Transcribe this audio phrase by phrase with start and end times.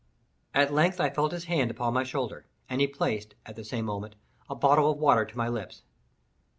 [0.55, 3.85] At length I felt his hand upon my shoulder, and he placed, at the same
[3.85, 4.15] moment,
[4.49, 5.83] a bottle of water to my lips.